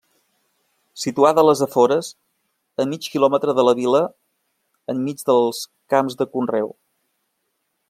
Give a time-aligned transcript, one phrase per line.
[1.01, 2.09] Situada les afores,
[2.83, 4.03] a mig kilòmetre de la vila
[4.95, 5.63] enmig dels
[5.95, 6.75] camps de conreu.